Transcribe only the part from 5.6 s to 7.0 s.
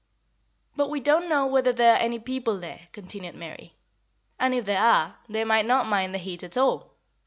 not mind the heat at all.